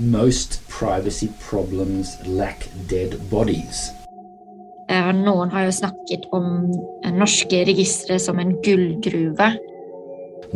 [0.00, 3.90] Most privacy problems lack dead bodies.
[4.88, 6.70] Eh, Noen har jo snakket om
[7.18, 9.50] norske registre som en gullgruve.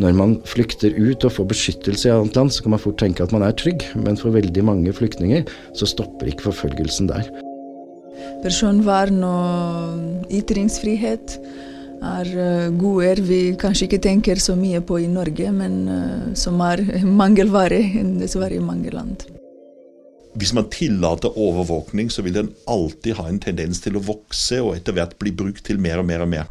[0.00, 3.22] Når man flykter ut og får beskyttelse i annet land, så kan man fort tenke
[3.22, 5.44] at man er trygg, men for veldig mange flyktninger
[5.76, 7.28] så stopper ikke forfølgelsen der.
[8.40, 11.36] Personvern og ytringsfrihet
[12.02, 12.30] er
[12.74, 16.82] gode goder vi kanskje ikke tenker så mye på i Norge, men eh, som er
[17.04, 17.80] mangelvare
[18.20, 19.26] dessverre i mange land.
[20.34, 24.74] Hvis man tillater overvåkning, så vil den alltid ha en tendens til å vokse og
[24.74, 26.50] etter hvert bli brukt til mer og mer og mer.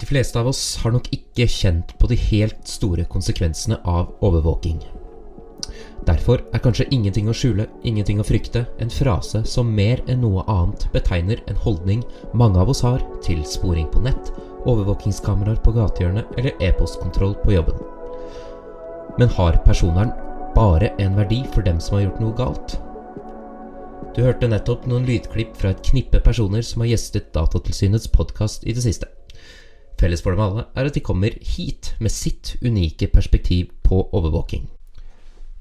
[0.00, 4.80] De fleste av oss har nok ikke kjent på de helt store konsekvensene av overvåking.
[6.04, 10.44] Derfor er kanskje 'ingenting å skjule, ingenting å frykte' en frase som mer enn noe
[10.46, 12.04] annet betegner en holdning
[12.34, 14.32] mange av oss har til sporing på nett,
[14.66, 17.80] overvåkingskameraer på gatehjørnet eller e-postkontroll på jobben.
[19.18, 20.12] Men har personvern
[20.54, 22.76] bare en verdi for dem som har gjort noe galt?
[24.14, 28.72] Du hørte nettopp noen lydklipp fra et knippe personer som har gjestet Datatilsynets podkast i
[28.72, 29.08] det siste.
[29.98, 34.68] Felles for dem alle er at de kommer hit med sitt unike perspektiv på overvåking.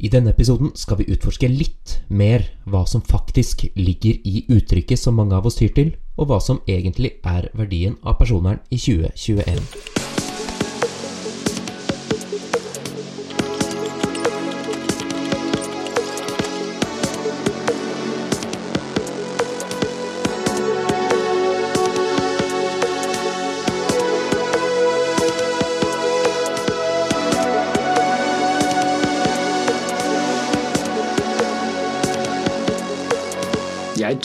[0.04, 5.16] I denne episoden skal vi utforske litt mer hva som faktisk ligger i uttrykket som
[5.16, 10.23] mange av oss tyr til, og hva som egentlig er verdien av personvern i 2021.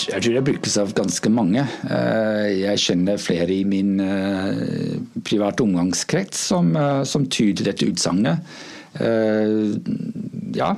[0.07, 1.65] Jeg, tror det brukes av ganske mange.
[1.91, 8.45] Eh, Jeg kjenner flere i min eh, private omgangskrets som, eh, som tyder dette utsagnet.
[10.59, 10.73] Ja,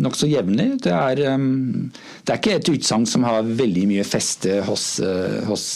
[0.00, 0.80] nokså jevnlig.
[0.82, 4.86] Det er, det er ikke et utsagn som har veldig mye feste hos,
[5.46, 5.66] hos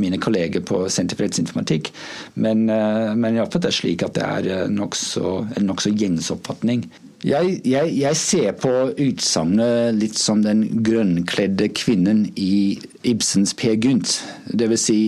[0.00, 1.92] mine kolleger på Senter for rettsinformatikk,
[2.42, 5.36] men, men iallfall det er slik at det er nok nokså,
[5.68, 6.88] nokså gjengs oppfatning.
[7.22, 14.16] Jeg, jeg, jeg ser på utsagnet litt som den grønnkledde kvinnen i Ibsens Per Gynt.
[14.50, 14.98] Vil si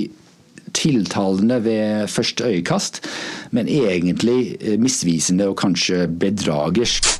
[0.74, 3.00] tiltalende ved første øyekast,
[3.50, 7.10] men egentlig eh, misvisende og kanskje bedragersk.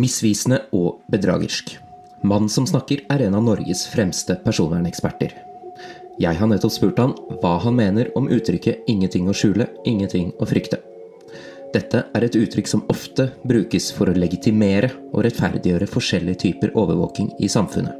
[0.00, 1.76] Misvisende og bedragersk.
[2.24, 5.36] Mannen som snakker er en av Norges fremste personverneksperter.
[6.20, 10.48] Jeg har nettopp spurt han hva han mener om uttrykket 'ingenting å skjule, ingenting å
[10.48, 10.80] frykte'.
[11.70, 17.30] Dette er et uttrykk som ofte brukes for å legitimere og rettferdiggjøre forskjellige typer overvåking
[17.38, 17.94] i samfunnet.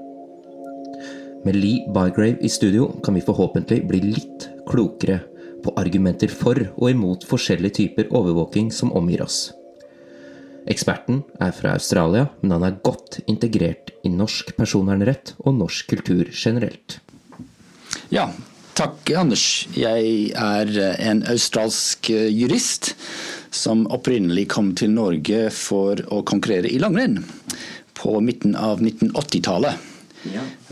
[1.47, 5.21] Med Lee Bygrave i studio kan vi forhåpentlig bli litt klokere
[5.63, 9.53] på argumenter for og imot forskjellige typer overvåking som omgir oss.
[10.71, 16.29] Eksperten er fra Australia, men han er godt integrert i norsk personvernrett og norsk kultur
[16.35, 16.99] generelt.
[18.13, 18.29] Ja,
[18.77, 19.47] takk Anders.
[19.73, 22.93] Jeg er en australsk jurist
[23.51, 27.21] som opprinnelig kom til Norge for å konkurrere i langrenn
[27.99, 29.87] på midten av 1980-tallet.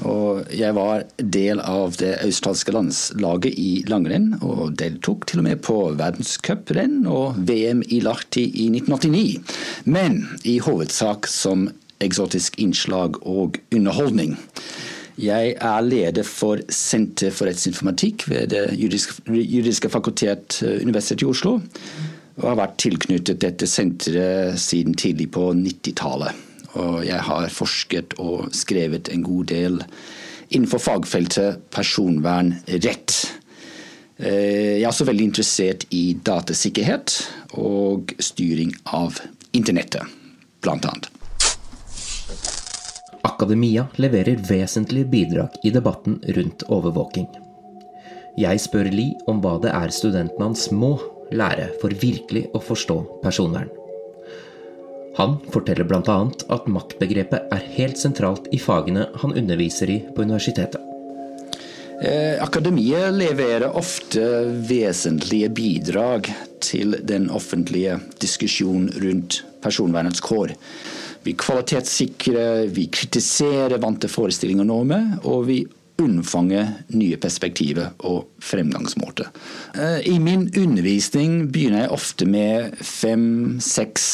[0.04, 5.62] Og jeg var del av det australske landslaget i langrenn, og deltok til og med
[5.64, 9.40] på verdenscuprenn og VM i Lahti i 1989.
[9.88, 11.68] Men i hovedsak som
[12.04, 14.36] eksotisk innslag og underholdning.
[15.18, 21.30] Jeg er leder for Senter for rettsinformatikk ved Det juridiske, juridiske fakultet eh, Universitetet i
[21.32, 21.56] Oslo.
[22.38, 26.44] Og har vært tilknyttet dette senteret siden tidlig på 90-tallet.
[26.78, 29.80] Og jeg har forsket og skrevet en god del
[30.54, 33.16] innenfor fagfeltet personvernrett.
[34.18, 37.18] Eh, Jeg er også veldig interessert i datasikkerhet
[37.58, 39.18] og styring av
[39.52, 40.04] internettet,
[40.66, 41.10] annet.
[43.24, 47.26] Akademia leverer vesentlige bidrag i debatten rundt overvåking.
[48.38, 50.98] Jeg spør Li om hva det er studentene hans må
[51.32, 53.70] lære for virkelig å forstå personvern.
[55.18, 56.18] Han forteller bl.a.
[56.54, 60.84] at maktbegrepet er helt sentralt i fagene han underviser i på universitetet.
[61.98, 64.22] Eh, Akademiet leverer ofte
[64.68, 66.30] vesentlige bidrag
[66.62, 70.54] til den offentlige diskusjonen rundt personvernets kår.
[71.26, 75.64] Vi kvalitetssikrer, vi kritiserer vante forestillinger og normer, og vi
[75.98, 79.32] unnfanger nye perspektiver og fremgangsmåter.
[79.74, 84.06] Eh, I min undervisning begynner jeg ofte med fem-seks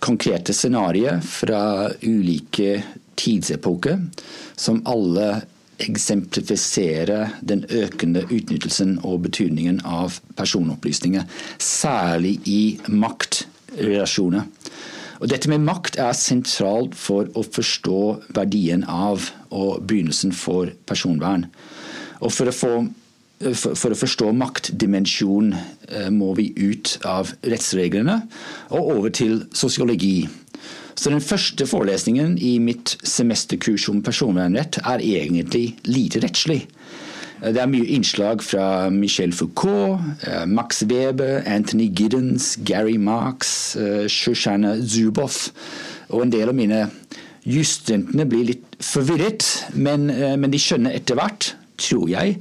[0.00, 2.80] konkrete scenarioer fra ulike
[3.16, 4.00] tidsepoker,
[4.56, 5.42] som alle
[5.84, 11.26] eksemplifiserer den økende utnyttelsen og betydningen av personopplysninger,
[11.60, 14.48] særlig i maktrelasjoner.
[15.20, 18.00] Og dette med makt er sentralt for å forstå
[18.36, 21.46] verdien av og begynnelsen for personvern.
[22.20, 22.72] Og for å, få,
[23.64, 28.22] for å forstå maktdimensjonen eh, må vi ut av rettsreglene
[28.70, 30.26] og over til sosiologi.
[30.96, 36.62] Så den første forelesningen i mitt semesterkurs om personvernrett er egentlig lite rettslig.
[37.42, 44.06] Det er mye innslag fra Michel Foucault, eh, Max Weber, Anthony Giddens, Gary Marx, eh,
[44.08, 45.50] Shoshana Zuboff.
[46.08, 46.86] Og en del av mine
[47.44, 49.44] jusstudentene blir litt forvirret,
[49.74, 50.06] men,
[50.40, 52.38] men de skjønner etter hvert tror jeg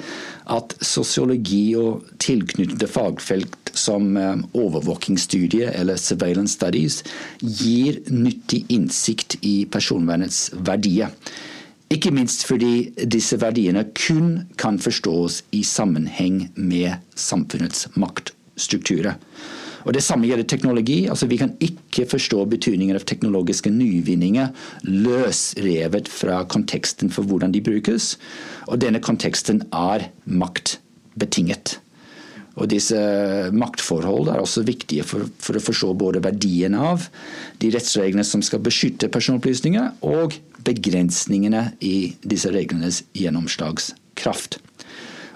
[0.51, 7.01] at sosiologi og tilknyttede fagfelt som eh, eller surveillance studies
[7.41, 11.11] gir nyttig innsikt i personvernets verdier.
[11.93, 19.19] Ikke minst fordi disse verdiene kun kan forstås i sammenheng med samfunnets maktstrukturer.
[19.85, 21.07] Og Det samme gjelder teknologi.
[21.07, 24.47] altså Vi kan ikke forstå betydningen av teknologiske nyvinninger
[24.83, 28.17] løsrevet fra konteksten for hvordan de brukes.
[28.67, 31.79] Og denne konteksten er maktbetinget.
[32.55, 32.97] Og disse
[33.51, 37.09] maktforhold er også viktige for, for, å forstå både verdien av
[37.59, 44.61] de rettsreglene som skal beskytte personopplysninger, og begrensningene i disse reglenes gjennomslagskraft.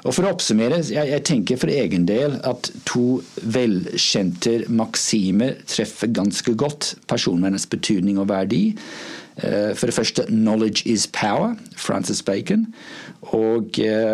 [0.08, 6.12] Og For å oppsummere, jeg, jeg, tenker for egen del at to velkjente maksimer treffer
[6.16, 8.70] ganske godt personvernets betydning og verdi.
[9.44, 12.74] Eh, for det første 'knowledge is power', Francis Bacon.
[13.22, 13.66] Og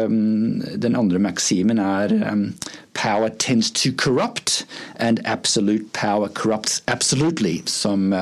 [0.05, 2.53] um, den andre maksimen er um,
[2.99, 8.13] 'power tends to corrupt', and 'absolute power corrupts absolutely', som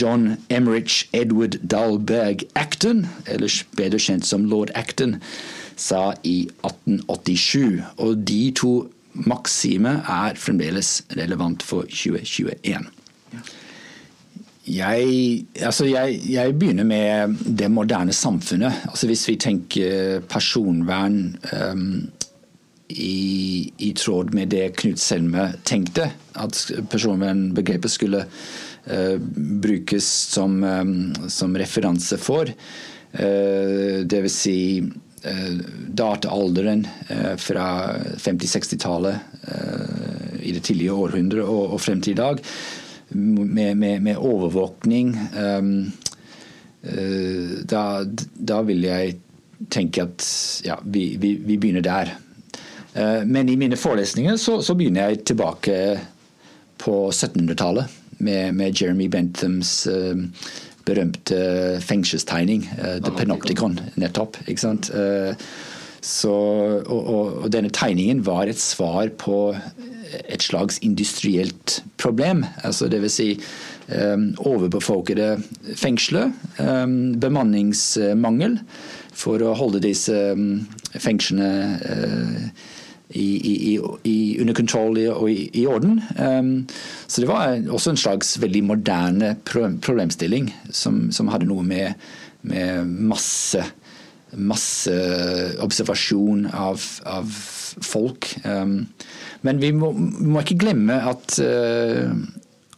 [0.00, 5.16] John Emmerich Edward Dahlberg Acton, ellers bedre kjent som lord Acton,
[5.76, 7.82] sa i 1887.
[7.96, 12.86] Og de to maksimer er fremdeles relevant for 2021.
[14.64, 18.86] Jeg, altså jeg, jeg, begynner med det moderne samfunnet.
[18.88, 22.06] Altså hvis vi tenker personvern um,
[22.88, 26.08] i, i, tråd med det Knut Selme tenkte,
[26.40, 26.58] at
[26.90, 29.16] personvernbegrepet skulle uh,
[29.64, 32.48] brukes som, um, som, referanse for.
[33.12, 35.52] Uh, det vil si uh,
[35.92, 37.66] dataalderen uh, fra
[38.16, 42.40] 50-60-tallet eh, i det tidlige århundret og, frem til i dag,
[43.14, 45.14] med, med, med overvåkning
[47.64, 49.14] da, da, vil jeg
[49.72, 50.26] tenke at
[50.66, 52.10] ja, vi, vi, vi begynner der.
[53.24, 55.78] Men i mine forelesninger så, så begynner jeg tilbake
[56.84, 57.88] på 1700-tallet
[58.18, 59.72] med, med, Jeremy Benthams
[60.84, 64.38] berømte fengselstegning, uh, The Panopticon, nettopp.
[64.46, 64.90] ikke sant?
[64.92, 65.32] Uh,
[66.04, 66.32] så,
[66.84, 69.38] og, og, og, denne tegningen var et svar på
[70.28, 72.44] et slags industrielt problem.
[72.62, 73.40] altså vil Si,
[73.88, 75.42] um, overbefolkede
[75.76, 78.58] fengsler, um, bemanningsmangel
[79.12, 80.66] for å holde disse um,
[80.98, 82.52] fengslene
[83.14, 83.26] i,
[83.74, 86.00] i, i, under kontroll og i, orden.
[86.18, 86.66] Um,
[87.06, 92.00] så det var også en slags veldig moderne problemstilling som, som hadde noe med,
[92.42, 93.62] med masse,
[94.34, 94.96] masse
[95.62, 97.30] observasjon av, av
[97.94, 98.32] folk.
[98.44, 98.86] Um,
[99.44, 102.10] men vi må, vi må, ikke glemme at uh,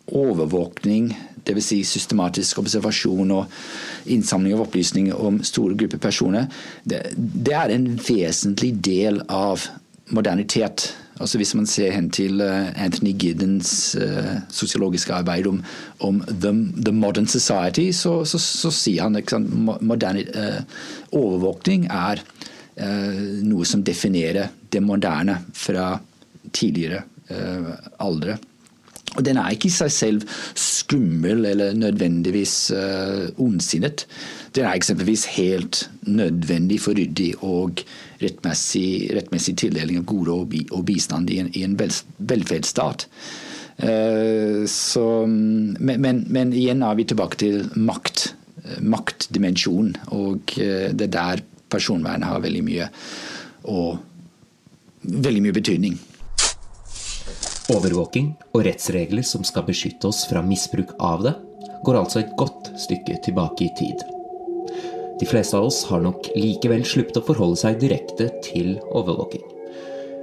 [0.06, 1.12] overvåkning,
[1.46, 1.66] dvs.
[1.68, 6.48] Si systematisk observasjon og innsamling av opplysninger om store grupper personer,
[6.82, 9.68] det, det er en vesentlig del av
[10.10, 10.88] modernitet.
[11.20, 15.62] Altså Hvis man ser hen til eh, Anthony Giddens uh, sosiologiske arbeid om,
[16.04, 19.32] om the, the, Modern Society, så, så, så sier han at
[19.80, 20.82] moderne uh,
[21.14, 22.26] overvåkning er
[22.76, 25.94] noe som definerer det moderne fra
[26.56, 27.04] tidligere
[28.02, 28.38] aldre.
[29.16, 32.70] Og Den er ikke i seg selv skummel eller nødvendigvis
[33.42, 34.04] ondsinnet.
[34.54, 37.82] Den er eksempelvis helt nødvendig for ryddig og
[38.22, 40.36] rettmessig, rettmessig tildeling av gode
[40.70, 43.08] og, bistand i en, i en velferdsstat.
[43.76, 48.30] Eh, så, men, men, men, igjen er vi tilbake til makt.
[48.82, 49.92] Maktdimensjonen.
[50.16, 52.88] Og uh, det er der personvernet har veldig mye
[53.70, 54.00] og
[55.06, 55.98] veldig mye betydning.
[57.66, 61.32] Overvåking og rettsregler som skal beskytte oss fra misbruk av det,
[61.82, 64.04] går altså et godt stykke tilbake i tid.
[65.18, 69.42] De fleste av oss har nok likevel sluppet å forholde seg direkte til overvåking.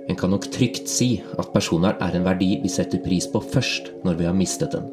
[0.07, 3.91] En kan nok trygt si at personvern er en verdi vi setter pris på først
[4.07, 4.87] når vi har mistet den.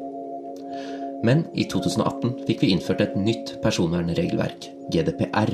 [1.23, 5.53] Men i 2018 fikk vi innført et nytt personvernregelverk, GDPR,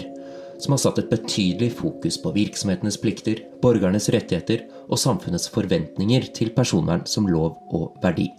[0.61, 6.53] som har satt et betydelig fokus på virksomhetenes plikter, borgernes rettigheter og samfunnets forventninger til
[6.55, 8.31] personvern som lov og verdi.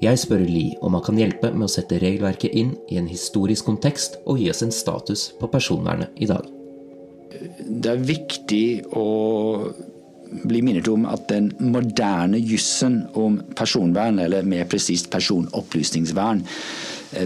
[0.00, 3.66] Jeg spør Lie om han kan hjelpe med å sette regelverket inn i en historisk
[3.68, 6.46] kontekst og gi oss en status på personvernet i dag.
[7.60, 8.64] Det er viktig
[8.96, 9.04] å
[10.30, 16.44] bli minnet om at den moderne jussen om personvern, eller mer presist personopplysningsvern,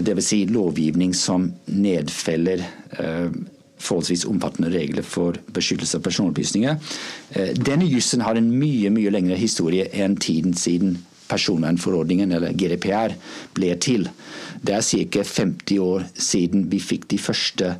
[0.01, 0.27] dvs.
[0.27, 2.63] Si lovgivning som nedfeller
[2.97, 3.29] eh,
[3.85, 6.79] forholdsvis omfattende regler for beskyttelse av personopplysninger.
[7.37, 10.97] Eh, denne jussen har en mye mye lengre historie enn tiden siden
[11.29, 13.15] personvernforordningen, eller GDPR,
[13.57, 14.09] ble til.
[14.65, 15.23] Det er ca.
[15.25, 17.75] 50 år siden vi fikk de første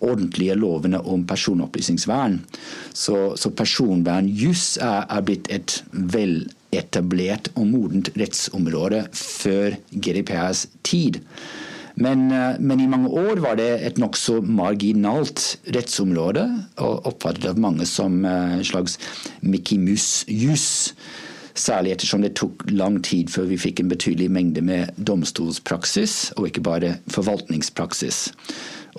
[0.00, 2.38] ordentlige lovene om personopplysningsvern.
[2.92, 11.20] Så, så personvernjuss er, er blitt et veletablert og modent rettsområde før GDPRs tid.
[12.00, 16.46] Men, eh, men, i mange år var det et nokså marginalt rettsområde,
[16.80, 18.96] og oppfattet av mange som eh, en slags
[19.44, 20.94] Mickey Mus-juss.
[21.60, 26.48] Særlig ettersom det tok lang tid før vi fikk en betydelig mengde med domstolspraksis, og
[26.48, 28.30] ikke bare forvaltningspraksis.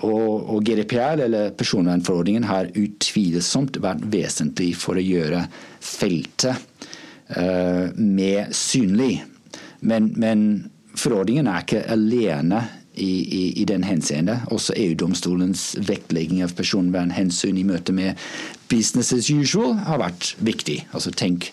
[0.06, 5.42] Og, og GDPR, eller personvernforordningen, har utvilsomt vært vesentlig for å gjøre
[5.82, 6.54] feltet
[7.34, 9.24] uh, mer synlig.
[9.82, 10.46] Men, men,
[10.96, 12.62] forordningen er ikke alene
[12.94, 14.40] i, i, i den henseende.
[14.52, 18.18] Også EU-domstolens vektlegging av personvernhensyn i møte med
[18.70, 20.82] business as usual har vært viktig.
[20.92, 21.50] Altså tenk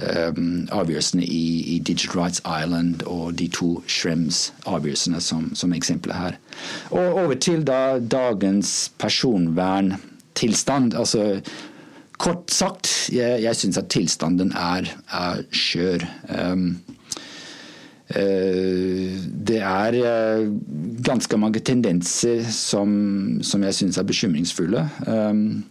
[0.00, 6.38] um, avgjørelsene i, i, Digital Rights Island og de to Shrems-avgjørelsene som, som eksempler her.
[6.90, 10.94] Og over til da dagens personverntilstand.
[10.94, 11.40] altså
[12.20, 16.04] Kort sagt, jeg, jeg syns at tilstanden er, er skjør.
[16.28, 16.74] Um,
[18.10, 20.48] det er eh,
[21.06, 22.90] ganske mange tendenser som,
[23.42, 24.82] som jeg syns er bekymringsfulle.
[25.06, 25.64] Um,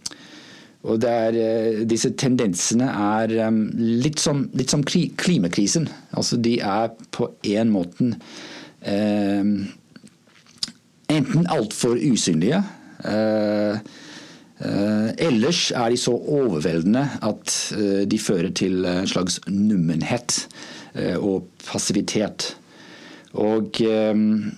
[0.88, 5.88] og er, eh, disse tendensene er um, litt som, litt som klimakrisen.
[6.16, 9.54] Altså de er på en måte um,
[11.12, 12.62] enten altfor usynlige.
[14.60, 17.54] Ellers er de så overveldende at
[18.12, 20.44] de fører til en slags nummenhet
[21.20, 22.50] og passivitet.
[23.38, 24.50] Og um,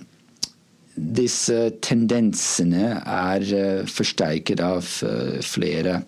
[0.92, 6.02] disse tendensene er eh, forsterket av eh, flere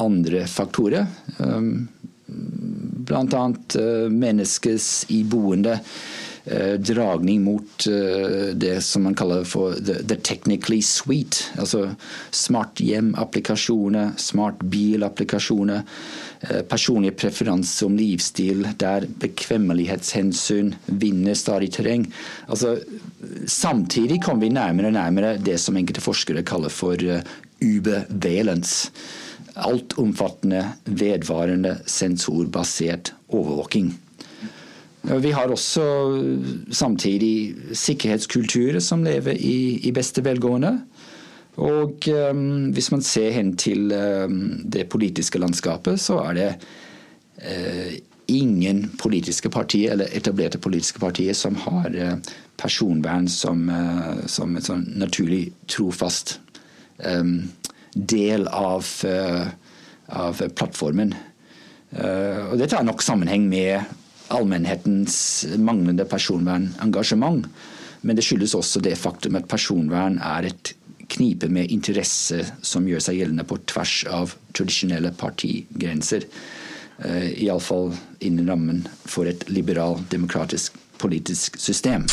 [0.00, 1.06] andre faktorer.
[2.26, 3.42] Bl.a.
[3.80, 5.78] Eh, menneskets iboende
[6.78, 7.86] dragning mot
[8.54, 11.40] det som man kaller for the, the technically sweet.
[11.58, 11.96] Altså
[12.30, 15.82] smart hjem-applikasjoner, smart bil-applikasjoner.
[16.40, 22.06] Eh, personlige preferanser om livsstil der bekvemmelighetshensyn vinner stadig terreng.
[22.48, 22.76] Altså,
[23.46, 27.00] samtidig kommer vi nærmere og nærmere det som enkelte forskere kaller for
[27.64, 28.90] ubevelens.
[29.56, 33.94] Altomfattende, vedvarende, sensorbasert overvåking.
[35.06, 35.84] Vi har også
[36.74, 40.72] samtidig sikkerhetskulturer som lever i, i beste velgående.
[41.56, 46.48] Og um, hvis man ser hen til um, det politiske landskapet, så er det
[47.40, 47.94] uh,
[48.28, 54.68] ingen politiske partier, eller etablerte politiske partier, som har uh, personvern som, uh, som en
[54.68, 56.40] sånn naturlig trofast
[56.98, 57.46] um,
[57.96, 58.84] del av,
[60.12, 61.14] av plattformen.
[61.96, 63.86] og dette har nok sammenheng med
[64.34, 67.46] allmennhetens manglende personvernengasjement.
[68.00, 70.74] Men det skyldes også det faktum at personvern er et
[71.10, 76.26] knipe med interesse som gjør seg gjeldende på tvers av tradisjonelle partigrenser.
[76.96, 77.92] Uh, Iallfall
[78.24, 82.06] innen rammen for et liberal-demokratisk politisk system.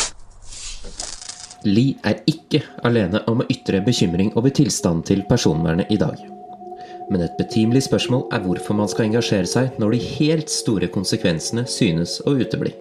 [1.63, 6.32] Lie er ikke alene om å ytre bekymring over tilstanden til personvernet i dag.
[7.11, 11.67] Men et betimelig spørsmål er hvorfor man skal engasjere seg når de helt store konsekvensene
[11.69, 12.73] synes å utebli.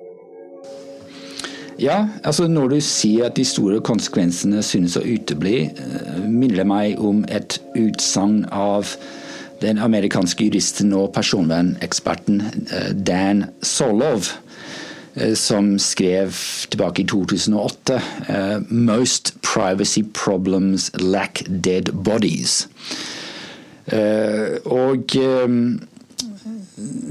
[1.82, 7.00] Ja, altså når du sier at de store konsekvensene synes å utebli, eh, minner meg
[7.00, 8.94] om et utsagn av
[9.62, 14.30] den amerikanske juristen og personverneksperten eh, Dan Solov,
[15.16, 16.36] eh, som skrev
[16.70, 17.98] tilbake i 2008
[18.70, 22.68] Most privacy problems lack dead bodies.
[23.90, 25.16] Og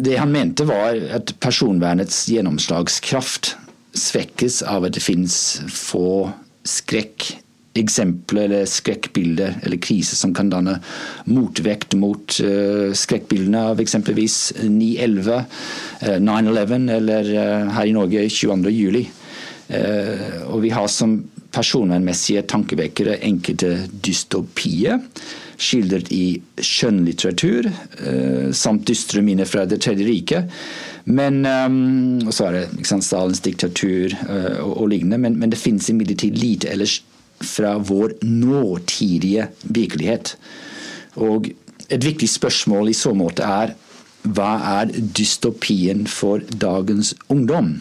[0.02, 3.56] det han mente var at personvernets gjennomslagskraft
[3.98, 5.36] svekkes av at det finnes
[5.72, 6.30] få
[6.68, 10.78] skrekkeksempler eller skrekkbilder eller kriser som kan danne
[11.30, 15.32] motvekt mot uh, skrekkbildene av eksempelvis 9-11,
[16.06, 19.02] uh, 9-11 eller uh, her i Norge 22.07.
[19.72, 21.20] Uh, og vi har som
[21.52, 25.02] personvernmessige tankevekkere enkelte dystopier
[25.62, 30.62] skildret i skjønnlitteratur, uh, samt dystre minner fra Det tredje riket.
[31.06, 35.18] Men og så er det sant, Stalins diktatur uh, og, og, lignende.
[35.18, 37.00] Men, men det finnes imidlertid lite ellers
[37.42, 40.36] fra vår nåtidige virkelighet.
[41.18, 41.50] Og
[41.90, 43.74] et viktig spørsmål i så måte er
[44.22, 47.80] hva er dystopien for dagens ungdom?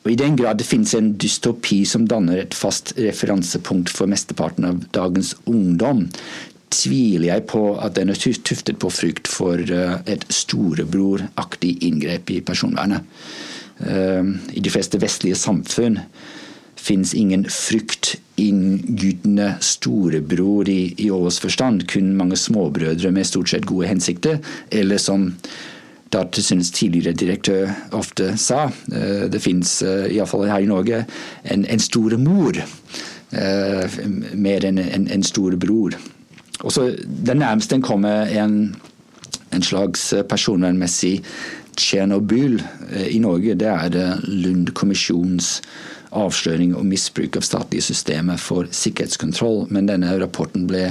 [0.00, 4.64] Og I den grad det finnes en dystopi som danner et fast referansepunkt for mesteparten
[4.64, 6.06] av dagens ungdom,
[6.70, 12.40] tviler jeg på at den er tuftet på frykt for eh, et storebroraktig inngrep i
[12.46, 13.00] personvernet.
[13.82, 15.98] Eh, I de fleste vestlige samfunn
[16.80, 23.90] finnes ingen fryktinngytende storebror i, i Ås forstand, kun mange småbrødre med stort sett gode
[23.90, 24.38] hensikter,
[24.70, 25.34] eller som
[26.10, 31.04] Datatilsynets tidligere direktør ofte sa, eh, det finnes iallfall her i Norge
[31.44, 32.62] en, en storemor
[33.30, 35.94] mer enn en, en storebror.
[36.66, 38.56] Også det nærmeste kommer en,
[39.54, 41.20] en slags personvernmessig
[41.80, 42.62] Tsjernobyl
[42.92, 45.60] eh, i Norge, det er eh, Lund-kommisjonens
[46.10, 49.68] avsløring og misbruk av statlige systemer for sikkerhetskontroll.
[49.70, 50.90] Men denne rapporten ble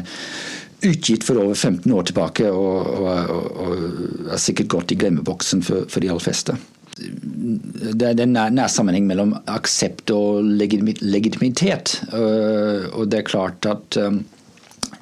[0.85, 5.63] utgitt for over 15 år tilbake, og, og, og, og er sikkert gått i glemmeboksen
[5.65, 6.55] for, for de aller fleste.
[6.99, 11.99] Det er en nær, nær sammenheng mellom aksept og legitimitet.
[12.11, 13.99] Eh, og det er klart at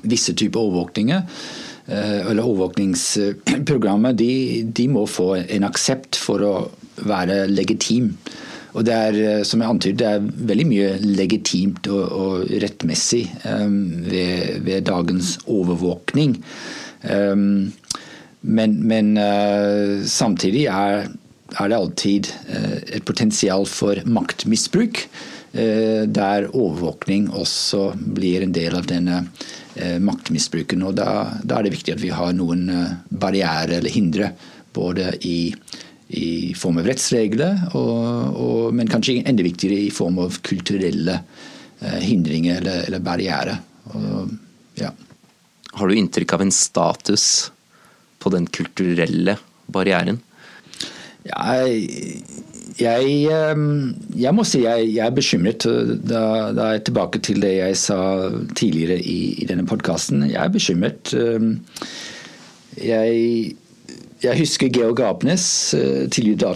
[0.07, 1.23] visse typer overvåkninger
[1.87, 6.53] eh, eller overvåkningsprogrammer, de, de, må få en aksept for å
[7.07, 8.13] være legitim.
[8.77, 13.23] Og det er, eh, som jeg antyder, det er veldig mye legitimt og, og rettmessig
[13.49, 16.37] um, ved, ved, dagens overvåkning.
[17.01, 17.73] Um,
[18.41, 21.09] men, men uh, samtidig er,
[21.57, 25.07] er, det alltid uh, et potensial for maktmisbruk.
[25.57, 29.23] Uh, der overvåkning også blir en del av denne
[29.77, 30.81] maktmisbruken.
[30.89, 32.63] og da, da, er det viktig at vi har noen
[33.13, 34.31] barrierer eller hindre,
[34.73, 35.51] både i,
[36.07, 41.99] i form av rettsregler, og, og, men kanskje enda viktigere i form av kulturelle eh,
[42.03, 43.59] hindringer eller, eller barrierer.
[44.79, 44.93] Ja.
[45.77, 47.27] Har du inntrykk av en status
[48.23, 49.37] på den kulturelle
[49.71, 50.21] barrieren?
[51.27, 51.59] Ja,
[52.77, 55.65] jeg, ehm, jeg, må si jeg, jeg er bekymret.
[55.65, 56.21] Da,
[56.53, 57.99] da, er jeg tilbake til det jeg sa
[58.55, 60.27] tidligere i, i denne podkasten.
[60.29, 61.13] Jeg er bekymret.
[61.17, 61.55] Ehm,
[62.77, 63.55] jeg,
[64.23, 66.55] jeg husker Georg Apnes, eh, tidligere,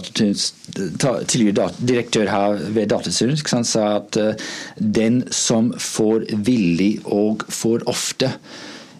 [1.88, 4.34] direktør her ved Datatilsynet, sa at eh,
[4.78, 8.32] den som får villig og for ofte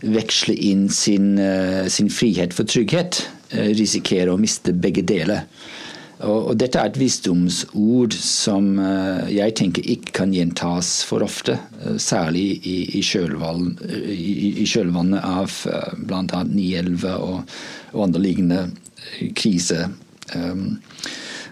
[0.03, 5.43] veksle inn sin, eh, sin frihet for trygghet, risikerer å miste begge deler.
[6.23, 11.57] Og, og dette er et visdomsord som uh, jeg tenker ikke kan gjentas for ofte.
[11.83, 16.43] Uh, særlig i, i, i, kjølvannet av uh, bl.a.
[16.47, 17.57] 9-11 og,
[17.93, 18.61] og, andre lignende
[19.39, 19.91] kriser.
[20.37, 20.79] Um,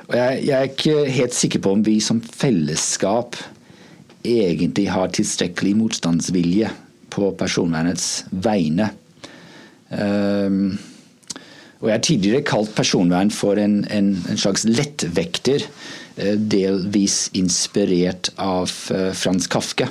[0.08, 3.38] og jeg, jeg, er ikke helt sikker på om vi som fellesskap
[4.26, 6.70] egentlig har tilstrekkelig motstandsvilje
[7.10, 8.90] på personvernets vegne.
[9.90, 10.78] Um,
[11.80, 15.64] og Jeg har tidligere kalt personvern for en, en, en slags lettvekter,
[16.20, 19.88] eh, delvis inspirert av eh, Frans Kafke.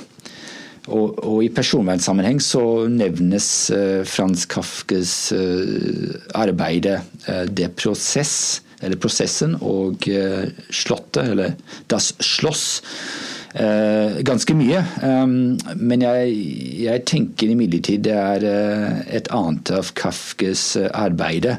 [0.90, 6.88] Og, og, I personvernsammenheng så nevnes uh, Frans Kafkes uh, arbeid
[7.52, 10.08] Det prosess, eller prosessen, og
[10.72, 11.52] Slottet, eller
[11.92, 12.80] Das Schloss.
[13.50, 14.78] Uh, ganske mye.
[15.74, 16.34] Men jeg,
[16.84, 21.56] jeg, tenker imidlertid det er uh, et annet av Kafkes arbeide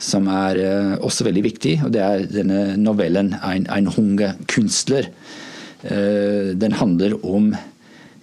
[0.00, 0.60] som er
[1.00, 5.08] også veldig viktig, og det er denne novellen 'Ein, ein hunge kunstler'.
[5.80, 7.54] den handler om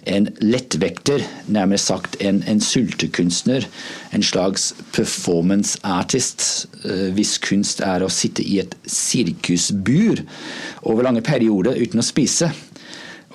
[0.06, 3.66] en lettvekter, nærmere sagt en, en sultekunstner.
[4.12, 6.68] En slags performance artist,
[7.14, 10.22] hvis kunst er å sitte i et sirkusbur
[10.82, 12.52] over lange perioder uten å spise.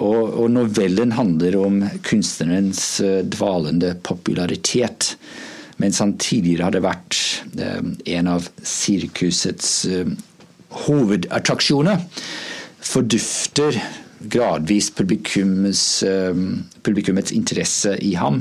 [0.02, 5.14] Og, og novellen handler om kunstnerens eh, dvalende popularitet.
[5.82, 7.20] Mens han tidligere hadde vært
[7.62, 7.84] eh,
[8.18, 10.16] en av sirkusets eh,
[10.88, 12.02] hovedattraksjoner,
[12.84, 13.78] fordufter
[14.34, 16.02] gradvis publikummets,
[16.82, 18.40] publikummets interesse i ham.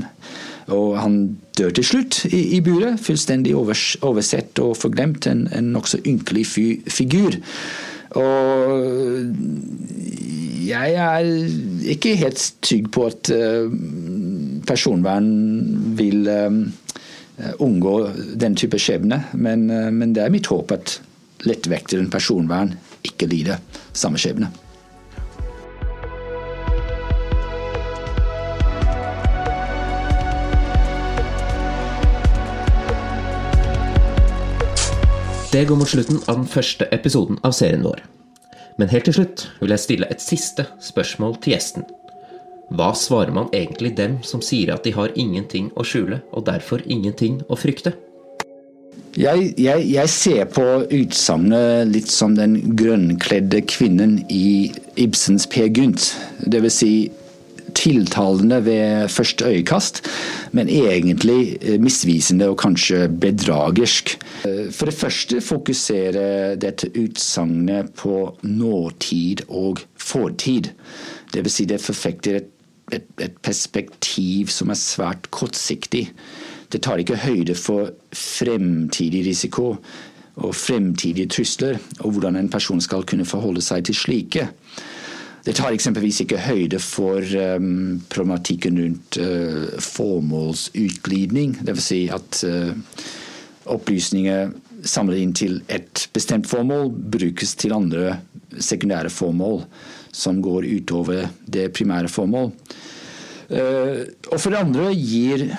[0.71, 1.17] Og han
[1.59, 5.27] dør til slutt i, i buret, fullstendig oversett og forglemt.
[5.29, 6.47] En, en nokså ynkelig
[6.87, 7.37] figur.
[8.15, 9.35] Og
[10.63, 11.27] jeg er
[11.93, 13.69] ikke helt trygg på at eh,
[14.67, 15.29] personvern
[15.97, 16.59] vil eh,
[17.63, 17.95] unngå
[18.39, 20.99] den type skjebne, men, eh, men det er mitt håp at
[21.47, 23.59] lettvekteren personvern ikke lider
[23.91, 24.51] samme skjebne.
[35.53, 38.01] Det går mot slutten av den første episoden av serien vår.
[38.77, 41.85] Men helt til slutt vil jeg stille et siste spørsmål til gjesten.
[42.73, 46.81] Hva svarer man egentlig dem som sier at de har ingenting å skjule, og derfor
[46.89, 47.93] ingenting å frykte?
[49.13, 56.07] Jeg, jeg, jeg ser på utsagnet litt som den grønnkledde kvinnen i Ibsens Per Gynt.
[56.49, 56.93] Vil si
[57.83, 60.01] tiltalende ved første øyekast,
[60.51, 64.15] men egentlig eh, misvisende og kanskje bedragersk.
[64.47, 70.71] Eh, for det første fokuserer dette utsagnet på nåtid og fortid.
[71.33, 72.49] Vil si det forfekter et,
[72.93, 76.07] et, et perspektiv som er svært kortsiktig.
[76.71, 79.75] Det tar ikke høyde for fremtidig risiko
[80.41, 84.47] og fremtidige trusler, og hvordan en person skal kunne forholde seg til slike.
[85.43, 91.57] Det tar eksempelvis ikke høyde for um, problematikken rundt uh, formålsutglidning.
[91.67, 91.87] Dvs.
[91.89, 92.71] Si at uh,
[93.73, 94.53] opplysninger
[94.87, 98.17] samlet inn til et bestemt formål brukes til andre
[98.55, 99.63] sekundære formål
[100.13, 102.53] som går utover det primære formål.
[103.51, 103.99] Uh,
[104.31, 105.49] og for det andre gir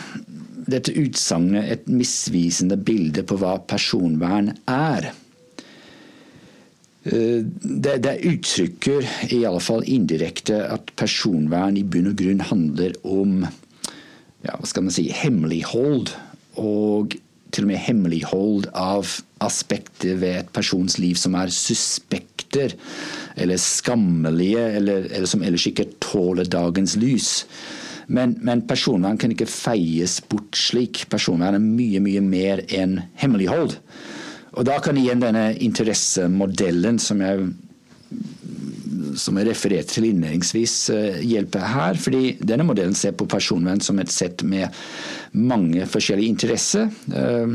[0.65, 5.11] dette utsagnet et misvisende bilde på hva personvern er.
[7.05, 13.43] Eh, det, det uttrykker fall indirekte at personvern i bunn og grunn handler om
[14.45, 16.13] ja, hva skal man si, hemmelighold.
[16.61, 17.17] Og
[17.55, 19.11] til og med hemmelighold av
[19.45, 22.75] aspekter ved et persons liv som er suspekter,
[23.39, 27.31] eller skammelige, eller, eller som ellers ikke tåler dagens lys.
[28.07, 31.05] Men, men, personvern kan ikke feies bort slik.
[31.13, 33.79] Personvern er mye, mye mer enn hemmelighold.
[34.55, 37.53] Og da kan igjen denne interessemodellen som jeg
[39.19, 41.95] som jeg refererte til innledningsvis, eh, hjelpe her.
[41.95, 44.69] fordi denne modellen ser på personvern som et sett med
[45.33, 46.91] mange forskjellige interesser.
[47.15, 47.47] Eh,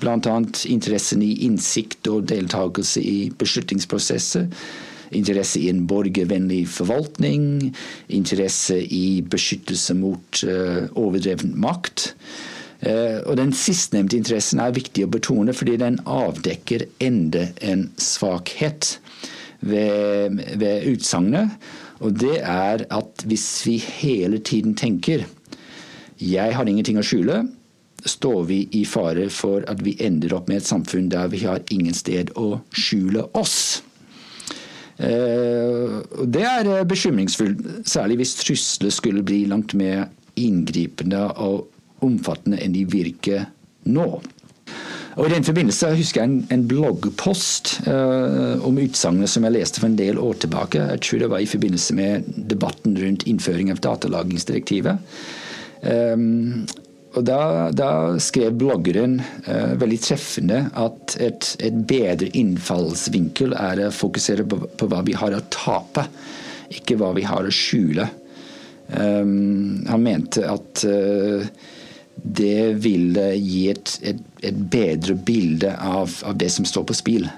[0.00, 0.40] Bl.a.
[0.66, 4.48] interessen i innsikt og deltakelse i beslutningsprosesser.
[5.12, 7.74] Interesse i en borgervennlig forvaltning.
[8.08, 12.14] Interesse i beskyttelse mot eh, overdreven makt.
[12.80, 18.96] Eh, og Den sistnevnte interessen er viktig å betone, fordi den avdekker enda en svakhet
[19.60, 21.56] ved, ved utsagnet.
[22.00, 25.26] Og det er at hvis vi hele tiden tenker
[26.20, 27.48] 'jeg har ingenting å skjule',
[28.04, 31.60] står vi i fare for at vi ender opp med et samfunn der vi har
[31.70, 33.82] ingen sted å skjule oss.
[34.98, 41.68] Eh, det er bekymringsfullt, særlig hvis trusler skulle bli langt mer inngripende og
[42.06, 43.48] omfattende enn de virker
[43.90, 44.10] nå.
[45.18, 49.82] Og I den forbindelse husker jeg en, en bloggpost uh, om utsagnet som jeg leste
[49.82, 50.84] for en del år tilbake.
[50.94, 55.02] Jeg tror det var i forbindelse med debatten rundt innføring av datalagringsdirektivet.
[55.82, 56.62] Um,
[57.18, 57.40] og da,
[57.74, 57.90] da,
[58.22, 64.88] skrev bloggeren uh, veldig treffende at et, et, bedre innfallsvinkel er å fokusere på, på,
[64.92, 66.06] hva vi har å tape,
[66.70, 68.06] ikke hva vi har å skjule.
[68.94, 71.50] Um, han mente at uh,
[72.24, 77.28] det vil gi et, et, et bedre bilde av, av, det som står på spill.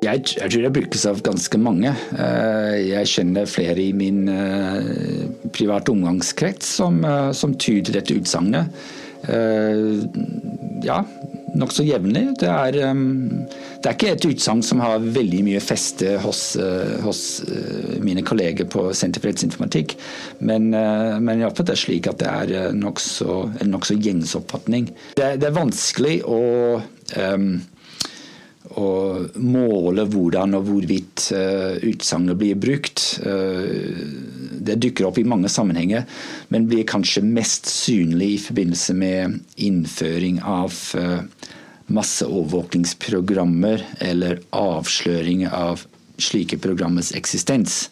[0.00, 1.90] Jeg, jeg, tror det brukes av ganske mange.
[2.16, 8.72] Eh, jeg kjenner flere i min eh, private omgangskrets som, eh, som tyder dette utsagnet.
[10.80, 11.02] Ja,
[11.58, 12.24] nokså jevnlig.
[12.40, 13.46] Det er, um,
[13.80, 18.24] det er ikke et utsagn som har veldig mye feste hos, uh, hos uh, mine
[18.26, 19.96] kolleger på Senter for rettsinformatikk,
[20.44, 24.90] men, uh, men iallfall det slik at det er nokså en nokså gjengs oppfatning.
[25.18, 26.40] Det, det, er vanskelig å
[26.80, 27.52] um,
[28.78, 33.20] å måle hvordan og hvorvidt uh, utsagnet blir brukt.
[33.24, 33.96] Uh,
[34.60, 36.04] det dukker opp i mange sammenhenger,
[36.52, 41.20] men blir kanskje mest synlig i forbindelse med innføring av uh,
[41.90, 45.86] masseovervåkningsprogrammer eller avsløring av
[46.20, 47.88] slike programmers eksistens.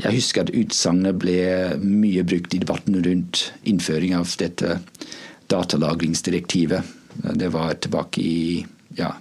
[0.00, 4.78] Jeg husker at utsagnet ble mye brukt i debatten rundt innføring av dette
[5.52, 6.82] datalagringsdirektivet.
[7.36, 9.12] Det var tilbake i ja,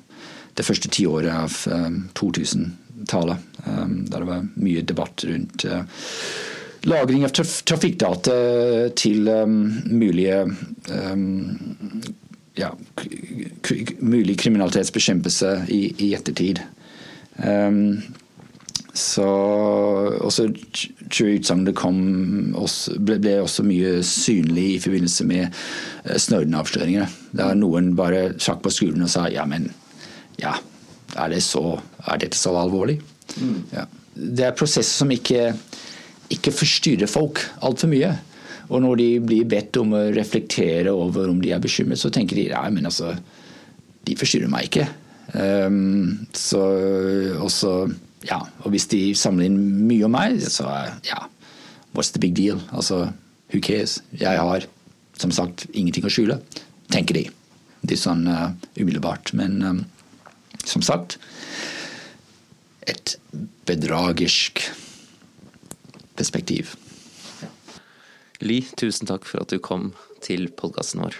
[0.62, 3.50] det første tiåret av um, 2000-tallet.
[3.66, 5.84] der det var mye debatt rundt uh,
[6.90, 8.38] lagring av traf trafikkdata
[8.98, 9.30] til
[9.86, 10.40] mulige
[12.58, 12.72] ja,
[14.00, 16.62] mulig kriminalitetsbekjempelse i, i ettertid.
[17.38, 18.02] Um,
[18.94, 19.26] så
[20.20, 21.78] også utsagnet
[23.00, 25.62] ble, ble, også mye synlig i forbindelse med
[26.20, 27.08] Snowden-avsløringene.
[27.38, 29.70] Der noen bare trakk på skolen og sa ja, men
[30.42, 30.56] ja,
[31.16, 31.64] er, det så,
[32.08, 33.00] er dette så alvorlig?
[33.38, 33.62] Mm.
[33.74, 33.86] Ja.
[34.12, 35.52] Det er prosesser som ikke,
[36.34, 38.12] ikke forstyrrer folk altfor mye.
[38.72, 42.40] Og når de blir bedt om å reflektere over om de er bekymret, så tenker
[42.40, 43.14] de ja, men altså
[44.08, 44.88] de forstyrrer meg ikke.
[45.32, 46.62] Um, så
[47.40, 47.92] også
[48.28, 49.56] Ja, og hvis de samler inn
[49.88, 50.68] mye om meg, så
[51.08, 51.24] ja,
[51.96, 52.60] what's the big deal?
[52.70, 53.08] Altså,
[53.50, 53.96] who cares?
[54.14, 54.68] Jeg har
[55.18, 56.38] som sagt ingenting å skjule,
[56.94, 57.24] tenker de.
[57.82, 59.34] Det er sånn uh, umiddelbart.
[59.38, 59.82] Men um,
[60.70, 61.18] som sagt
[62.90, 63.16] et
[63.70, 64.64] bedragersk
[66.18, 66.76] perspektiv.
[68.42, 69.92] Ly, tusen takk for at du kom
[70.26, 71.18] til podkasten vår.